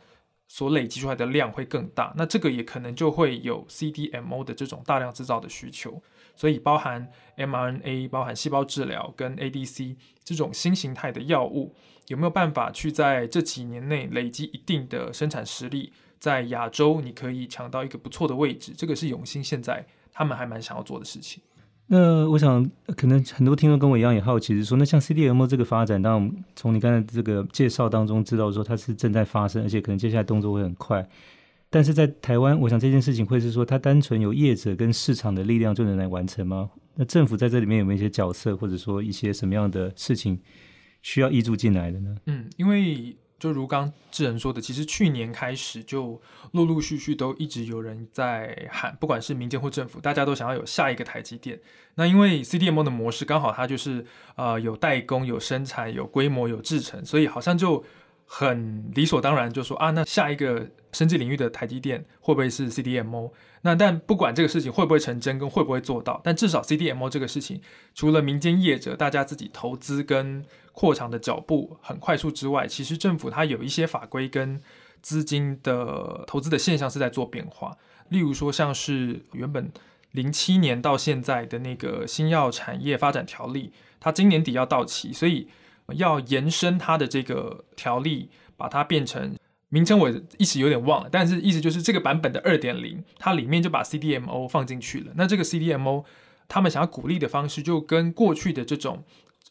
[0.47, 6.01] 所累积出来的量会更大，那这个也可能就会有 CDMO 的这种大量制造的需求，
[6.35, 11.75] 所以包含 mRNA、包含细胞治疗跟 ADC 这种新形态的药物，
[12.07, 21.43] 有没有办法去在这几年内累积一定的生产实力，在亚洲你可以抢到一个不错的位置，这个是永兴现在他们还蛮想要做的事情。
[21.89, 31.07] 那我想，可能很多听众跟我一样也好奇，是说，那像 CDMO 这个发展，当然从你刚才这个介绍当中知道说它是正在发生，而且可能接下来动作会很快。
[31.69, 36.69] 但是在台湾，我想这件事情会是说，它单纯有业者跟市场的力量就能来完成吗？
[36.95, 40.39] 那政府在这里面有没有一些角色，或者说一些什么样的事情
[41.01, 42.15] 需要挹注进来的呢？
[42.25, 43.15] 嗯，因为。
[43.39, 46.19] 就如刚智仁说的，其实去年开始就
[46.53, 51.59] 陆陆续续都一直有人在喊，不管是民间或政府，大家都想要有下一个台积电。
[51.95, 57.83] 那因为 CDMO 的模式刚好它就是呃有代工、有生产、有规模、有制成，所以好像就
[58.25, 63.31] 很理所当然就说啊，那下一个生技领域的台积电会不会是 CDMO？
[63.61, 67.61] 那但不管这个事情会不会成真跟会不会做到，但至少 CDMO 这个事情，
[67.93, 74.59] 除了民间业者大家自己投资跟扩厂的脚步很快速之外，其实政府它有一些法规跟
[75.01, 77.77] 资金的投资的现象是在做变化。
[78.09, 79.71] 例如说像是原本
[80.11, 85.47] 零七年到现在的那个新药产业发展条例，它今年底要到期，所以
[85.93, 89.35] 要延伸它的这个条例，把它变成
[89.69, 95.11] 名称我一时有点忘了，但是意思就是这个版本的二点零，它里面就把 CDMO 放进去了。
[95.15, 96.05] 那这个 CDMO
[96.47, 99.03] 他们想要鼓励的方式，就跟过去的这种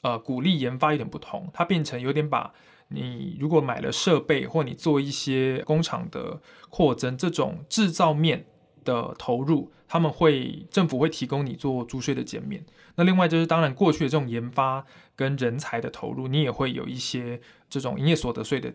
[0.03, 2.53] 呃鼓励研发有点不同，它变成有点把。
[2.89, 8.47] 你如果买了设备，或你做一些工厂的扩增，这种制造面
[8.85, 12.65] 的投入，他们会政府会提供你做租税的减免。
[12.95, 18.73] 那另外就是，当然过去的这种研发跟人才的投入，你也会有一些这种营业所得税的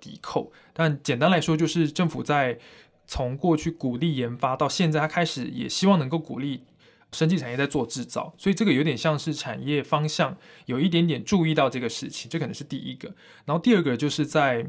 [0.00, 0.52] 抵扣。
[0.72, 2.58] 但简单来说，就是政府在
[3.06, 6.64] 从过去鼓励研发到现在，他开始也希望能够鼓励。
[7.12, 10.36] 生技产业在做制造，所以这个有点像是产业方向
[10.66, 13.12] 有一点点注意到这个事情，这可能是第一个。
[13.44, 14.64] 然后第二个就是在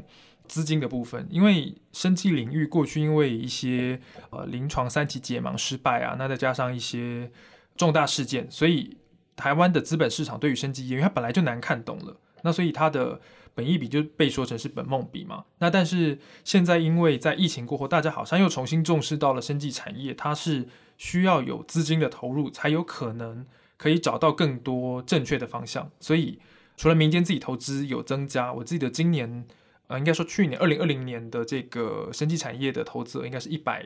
[0.48, 7.30] 资金的部分，因为生技领域过去因为一些呃临床三期解盲失败啊，那再加上一些
[7.76, 8.96] 重大事件，所以
[9.36, 13.20] 台湾的资本市场对于生技业，因为它本来就难看懂了，那所以它的
[13.54, 15.44] 本益比就被说成是本梦比嘛。
[15.58, 20.68] 那但是现在因为在疫情过后，大家好像又重新重视到了生技产业，它是。
[20.98, 23.44] 需要有资金的投入，才有可能
[23.76, 25.90] 可以找到更多正确的方向。
[25.98, 26.38] 所以，
[26.76, 29.44] 除了民间自己投资有增加，我记得今年，
[29.88, 33.84] 呃，应该说去年二零二零年的这个生技产业的投资额应该是一百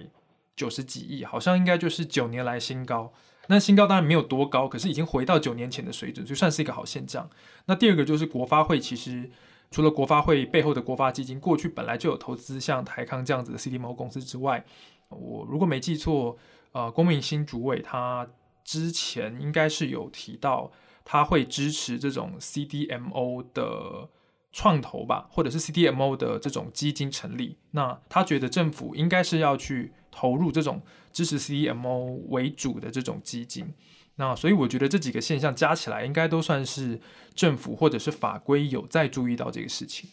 [0.55, 3.11] 九十几亿，好像应该就是九年来新高。
[3.47, 7.31] 那新高当然没有多高，可是已经回到九年前的水准，就算是一个好现象。
[7.65, 9.31] 那第二个就是国发会，其实
[9.77, 14.65] 除了国发会背后的国发基金过去本来就有投资像台康这样子的 CDMO 公司之外，
[15.11, 16.39] 我如果没记错。
[16.73, 18.27] 呃，龚明鑫主委他
[18.65, 20.71] 之前应该是有提到，
[21.05, 24.09] 他会支持这种 CDMO 的
[24.51, 27.59] 创投吧，或者是 CDMO 的这种基金成立。
[27.73, 30.81] 那他觉得政府应该是要去投入这种
[31.13, 33.75] 支持 CDMO 为主的这种基金。
[34.17, 37.01] 那所以我觉得这几个现象加起来，应该都算是
[37.35, 40.09] 政府或者是法规有在注意到这个事情。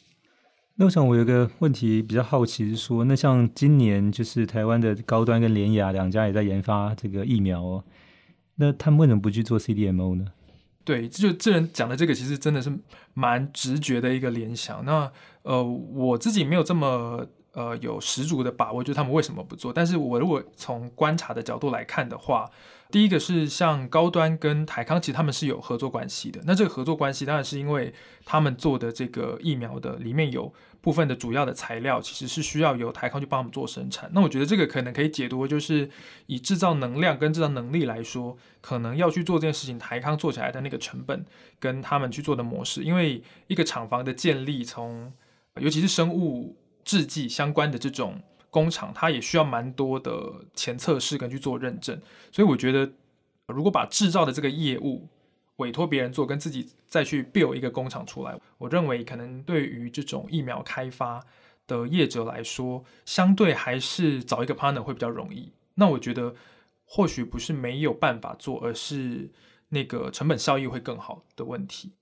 [0.75, 7.83] 那我想，我有个问题比较好奇，是说，那像今年就是台湾的高端跟联雅两家也在研发这个疫苗哦，
[8.55, 10.25] 那他们为什么不去做 CDMO 呢？
[10.83, 12.69] 对，就这人讲的这个，其实真的是
[13.13, 14.83] 蛮直觉的一个联想。
[14.83, 15.09] 那
[15.43, 19.71] 呃，我自己没有这么呃有十足的把握，就是他们为什么不做。
[19.71, 22.49] 但是我如果从观察的角度来看的话，
[22.93, 26.39] 第一个是像高端跟台康，其实他们是有合作关系的。
[26.45, 27.91] 那这个合作关系当然是因为
[28.23, 34.07] 他们做的这个疫苗的里面有部分的主要的材料，其实是需要由台康去帮他们做生产。
[34.13, 35.89] 那我觉得这个可能可以解读，就是
[36.27, 41.25] 以制造能量跟制造能力来说，可能要去做这件事情，台康做起来的那个成本
[41.59, 45.11] 跟他们去做的模式，因为一个厂房的建立，从
[45.59, 48.21] 尤其是生物制剂相关的这种。
[48.53, 51.99] 工厂它也需要蛮多的前测试跟去做认证，
[52.31, 52.87] 所以我觉得
[53.47, 55.09] 如果把制造的这个业务
[55.55, 61.25] 委托别人做，跟自己再去 build 一个工厂出来，我认为可能对于这种疫苗开发
[61.65, 65.51] 的业者来说，相对还是找一个 partner 会比较容易。
[65.73, 66.35] 那我觉得
[66.85, 69.31] 或许不是没有办法做，而是
[69.69, 71.93] 那个成本效益会更好的问题。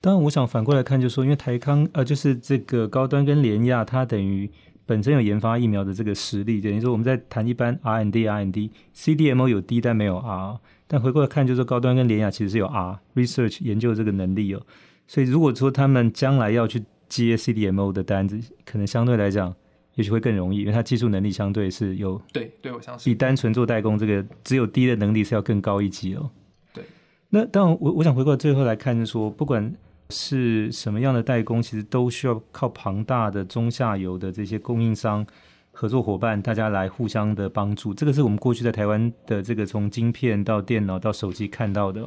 [0.00, 4.50] 当然，我想反过来看，就是说因为台康呃，就是这个高端跟联亚，它等于。
[4.92, 14.60] 本身有研发疫苗的这个实力，等于说我们在谈一般 R&D、R&D，CDMO 有 D 但没有 R，但回过来看，就是说高端跟联雅其实是有 R，research 研究这个能力哦。
[15.06, 19.54] 所以如果说他们将来要去接 CDMO 的单子，可能相对来讲，
[19.94, 26.28] 也许会更容易，因为它技术能力相对是有对对，我相信比单纯做代工这个只有低的能力是要更高一级哦。
[26.74, 26.84] 对，
[27.30, 29.74] 那当然我我想回过最后来看，就是说不管。
[30.12, 35.26] 是什么样的代工，其实都需要靠庞大的中下游的这些供应商
[35.72, 37.94] 合作伙伴，大家来互相的帮助。
[37.94, 42.06] 这个是我们过去在台湾的这个从晶片到电脑到手机看到的。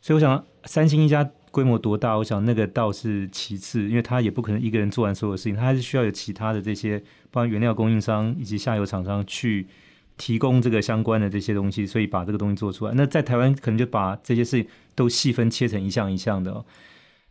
[0.00, 6.98] 所以我想，三星一家规模多大，我想那个倒是其次，因为他也不可能一个人做完所有事情，他还是需要有其他的这些，
[7.30, 9.66] 包括原料供应商以及下游厂商去
[10.16, 12.92] 提供这个相关的这些东西，所以把这个东西做出来。
[12.94, 16.64] 那在台湾可能就把这些事情都细分切成一项一项的。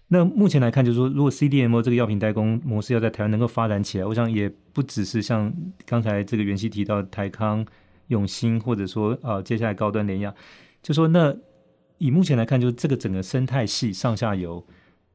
[0.08, 5.52] 那目前来看，就是说，如果 CDMO 这个药品代工模式要在台湾能够发展起来，我想也不只是像
[5.86, 7.66] 刚才这个元熙提到的台康、
[8.10, 10.34] 永兴，或者说呃接下来高端联亚，
[10.84, 11.36] 就说那
[11.98, 14.64] 以目前来看，就是这个整个生态系上下游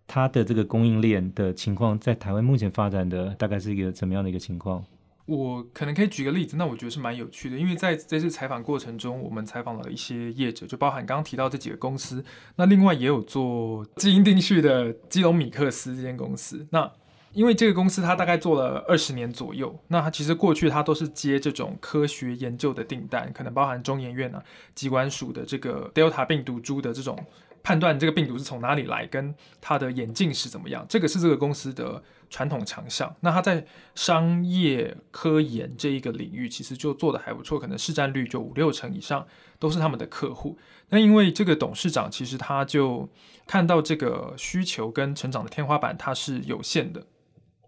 [0.09, 4.85] 它的这个供应链的情况，在台湾目前发展的大概是一个怎么样的一个情况？
[5.31, 12.25] 我可能可以举个例子，那我觉得是蛮有趣的，因为在这次采访过程中，我们采访了一些业者，就包含刚刚提到这几个公司，
[12.57, 16.67] 那另外也有做基因定序的基隆米克斯这间公司。
[16.71, 16.91] 那
[17.33, 24.43] 因为这个公司它大概做了二十年左右，那它其实过去它都是接这种科学研究的订单，可能包含中研院啊、
[24.75, 27.17] 机关署的这个 Delta 病毒株的这种
[27.63, 33.15] 判断，这个病毒是从哪里来，跟它的眼镜是怎么样，这个是这个公司的传统强项。
[33.21, 39.27] 那它在商业科研这一个领域，其实就做的还不错，可能市占率就五六成以上
[39.59, 40.57] 都是他们的客户。
[40.89, 43.09] 那因为这个董事长其实他就
[43.47, 47.05] 看到这个需求跟成长的天花板它是有限的。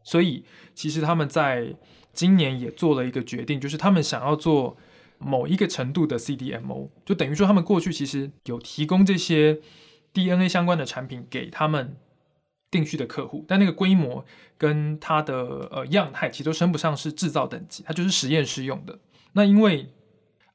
[0.05, 0.45] 所以，
[0.75, 1.77] 其实他们在
[2.13, 4.77] 今年也做了一个决定，就是他们想要做
[5.19, 9.61] 某一个程度的 CDMO，就等于说他们过去其实有提供这些
[10.13, 11.97] DNA 相关的产品给他们
[12.73, 14.25] 定序的客户，但那个规模
[14.59, 18.99] 跟它的呃样态其实都称不上是制造等级，它就是实验室用的。
[19.35, 19.89] 那因为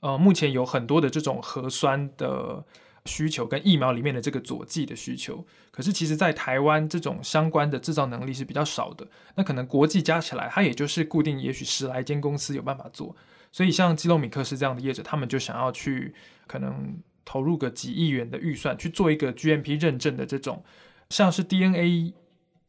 [0.02, 2.66] 呃目前有很多的这种核酸的。
[3.08, 9.08] 需求跟疫苗里面的这个佐剂的需求，可是其实，在台湾这种相关的制造能力是比较少的。
[9.36, 13.16] 那可能国际加起来，它也就是固定，也许十来间公司有办法做。
[13.50, 16.14] 所以，像基洛米克斯这样的业者，他们就想要去
[16.48, 20.62] 可能投入个几亿元的预算去做一个 GMP 认证的这种，
[21.10, 22.14] 像是 DNA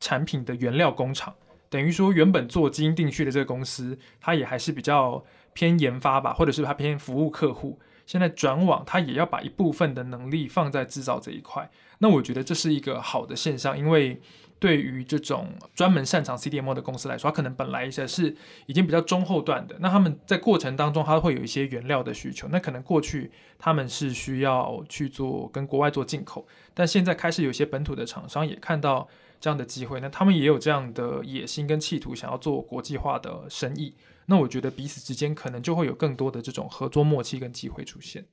[0.01, 1.34] 产品的原料工厂。
[1.70, 5.22] 等于说，原本做基因定序的这个公司，它也还是比较
[5.53, 7.78] 偏研发吧，或者是它偏服务客户。
[8.07, 11.70] 现在转网，它也要把一部分的能力放在制造这一块。
[11.99, 14.18] 那我觉得这是一个好的现象，因为
[14.59, 18.35] 对于这种专门擅长 CDMO 的公司来说，它可能本来一些是
[18.67, 19.77] 已经比较中后段的。
[19.81, 22.49] 那他们在过程当中，它会有一些原料的需求。
[22.51, 29.09] 那可能过去他们是需要去做跟国外做进口，但现在开始有些本土的厂商也看到
[29.41, 33.95] 这样的机会，那他们也有这样的野心跟企图，想要做国际化的生意。
[34.27, 38.27] 那我觉得彼此之间可能就会有更多的这种合作默契跟机会出现。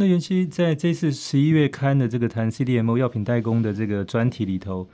[0.00, 4.88] 那元希在这次十一月刊的这个谈 CDMO 药品代工的这个专题里头，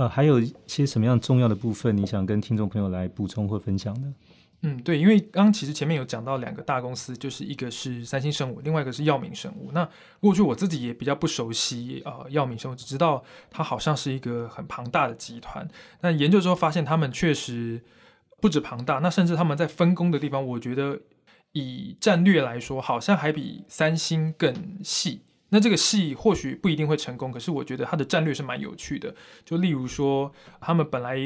[0.00, 4.14] 呃，还有一些什么样重要的部分，你想跟听众朋友来补充或分享呢？
[4.62, 9.70] 嗯，对，因为刚刚其实前面有讲到两个大公司，就是一个是三星生物，另外一个是药明生物。
[9.72, 9.86] 那
[10.18, 15.68] 过去我自己也比较不熟悉，呃，药明生物，只知道它好像是一个很庞大的集团。
[16.00, 17.82] 但研究之后发现，他们确实。
[18.40, 20.98] 不止庞大，那甚至他们在分工的地方，我觉得
[21.52, 25.20] 以战略来说，好像还比三星更细。
[25.50, 29.14] 那这个细或许不一定会成功，可是我觉得它的战略是蛮有趣的。
[29.44, 31.16] 就例如说，他们本来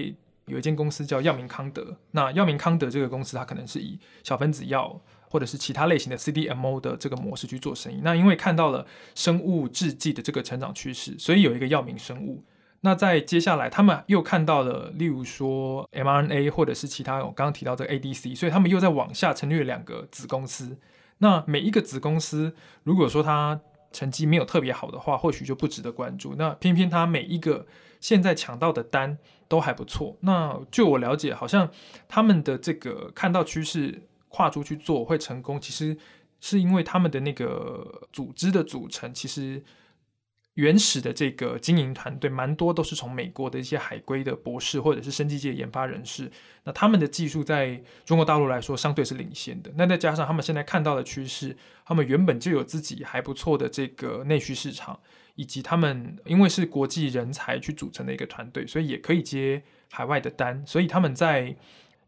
[0.47, 8.01] 有一间公司叫药明康德，那药明康德这个公司，它可能是以小分子药或者是其他类型的 CDMO 的这个模式去做生意。
[8.03, 12.45] 那因为看到了生物制剂的这个成长趋势，所以有一个药明生物。
[12.81, 20.79] 那在接下来，他们又看到了，例如说 mRNA 或者是其他我刚刚提到这个 ADC，所以他们又在往下成立了两个子公司。
[21.19, 23.59] 那每一个子公司，如果说它
[23.95, 26.35] 成绩没有特别好的话，或许就不值得关注。
[26.35, 27.67] 那偏偏他每一个
[28.01, 29.17] 现在抢到的单
[29.49, 30.15] 都还不错。
[30.21, 31.71] 那据我了解，好像
[32.07, 35.97] 他们的这个看到趋势跨出去做会成功，其实
[36.41, 39.63] 是因为他们的那个组织的组成其实。
[40.55, 46.31] 原始的这个经营团队，蛮多都是从美国的一些海归的博士或者是生技界研发人士。
[46.63, 49.73] 那他们的技术在中国大陆来说，相对是领先的。
[49.77, 54.99] 那再加上他们现在看到的趋势，他们原本就有自己还不错的这个内需市场，
[55.35, 60.63] 以及他们因为是国际人才去组成的一个团队，所以也可以接海外的单。
[60.65, 61.55] 所以他们在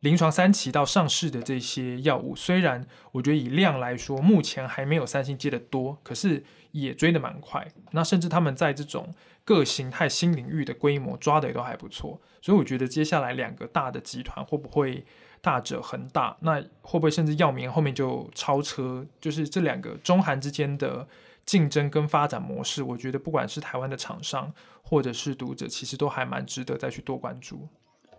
[0.01, 6.44] 临床三期到上市的这些药物，虽然我觉得以量来说，目前还没有三星接的多，可是。
[6.72, 9.14] 也追得蛮快，那甚至他们在这种
[9.47, 15.03] 各形态新领域的规模抓得也都还不错，所以我觉得接下来两个大的集团会不会
[15.40, 16.36] 大者恒大？
[16.40, 19.07] 那会不会甚至药明后面就超车？
[19.18, 21.09] 就是这两个中韩之间的
[21.47, 27.66] 竞争跟发展模式，我觉得不管是台湾的厂商或者是读者，其实都还蛮值得再去多关注。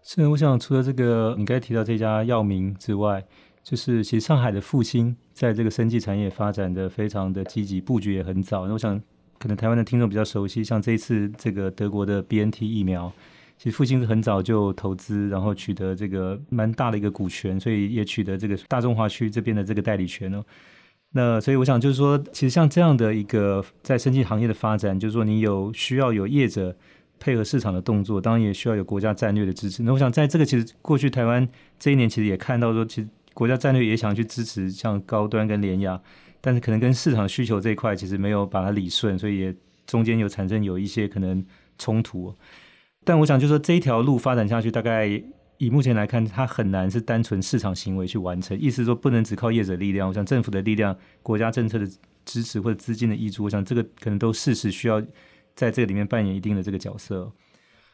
[0.07, 3.21] 是，我想除了这个你刚才提到这家药明之外。
[3.61, 8.65] 就是其实上海的复星在这个生技产业发展的非常的积极，布局也很早。
[8.65, 8.97] 那我想
[9.37, 13.11] 可能台湾的听众比较熟悉，像这一次这个德国的 BNT 疫苗，
[13.57, 20.41] 其实复星是很早就投资，然后取得这个蛮大的一个股权，所以也取得这个大中华区这边的这个代理权哦。
[21.11, 26.73] 那所以我想就是说，其实像这样的一个在生技行业的发展，就是说你有需要有业者
[27.19, 29.83] 配合市场的动作，当然也需要有国家战略的支持。
[29.83, 31.47] 那我想在这个其实过去台湾
[31.79, 33.07] 这一年其实也看到说，其实。
[33.37, 36.01] 国家战略也想去支持像高端跟联亚，
[36.41, 39.55] 但是可能跟市场需求这一块其实没有把它理顺，所以也
[39.85, 41.45] 中间有产生有一些可能
[41.77, 42.33] 冲突。
[43.03, 45.21] 但我想就是说这一条路发展下去，大概
[45.59, 48.59] 以目前来看，它很难是单纯市场行为去完成。
[48.59, 51.87] 意思说不能只靠业者力量，我想政府的力量、国家政策的
[52.25, 54.99] 支持或者资金的挹注，我想这个可能都事实需要
[55.57, 57.33] 在这个里面扮演一定的这个角色。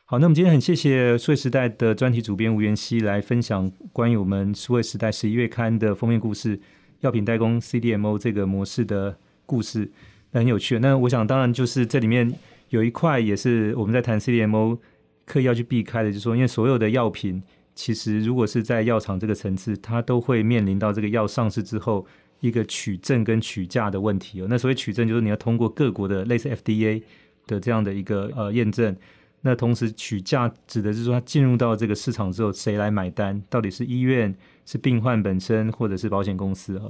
[0.05, 6.59] 好，那我们今天很谢谢数位时代的专题主编吴元熙来分享关于我们数位时代十一月刊的封面故事——
[6.99, 9.89] 药品代工 CDMO 这个模式的故事，
[10.31, 10.77] 那很有趣。
[10.79, 12.31] 那我想，当然就是这里面
[12.69, 14.77] 有一块也是我们在谈 CDMO
[15.25, 17.41] 刻意要去避开的，就是说，因为所有的药品
[17.73, 22.05] 其实如果是在药厂这个层次，它都会面临到这个药上市之后
[22.41, 24.47] 一个取证跟取价的问题哦。
[24.49, 27.01] 那所谓取证，就是你要通过各国的类似 FDA
[27.47, 28.95] 的这样的一个呃验证。
[29.41, 33.41] 那同时取价指的是说，它进入到这个市场之后，谁来买单？
[33.49, 34.33] 到底是医院、
[34.65, 36.85] 是病患本身，或者是保险公司啊？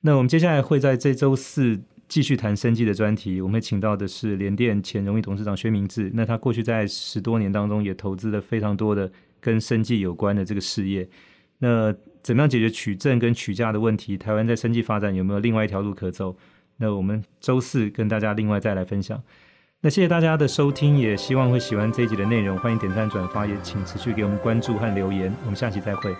[0.00, 1.78] 那我们接下来会在这周四
[2.08, 3.40] 继续谈生技的专题。
[3.40, 6.10] 我们会请到的是联电前荣誉董事长薛明志。
[6.14, 9.10] 那他过去在十多年当中也投资了非常多的
[9.40, 11.06] 跟生技有关的这个事业。
[11.58, 14.16] 那怎么样解决取证跟取价的问题？
[14.16, 16.34] 台湾在生技发展有没有另外一条路可走？
[16.78, 19.22] 那我们周四跟大家另外再来分享。
[19.84, 22.56] 那谢谢大家的收听，也希望会喜欢这一集的内容。
[22.56, 25.30] 欢迎点赞转发，也请持续给我们关注和留言。
[25.44, 26.10] 我们下期再会。